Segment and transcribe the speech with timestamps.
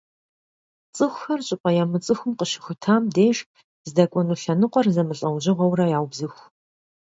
[0.95, 3.37] ЦӀыхухэр щӀыпӀэ ямыцӀыхум къыщыщыхутам деж
[3.89, 6.43] здэкӀуэну лъэныкъуэр зэмылӀэужьыгъуэурэ яубзыху.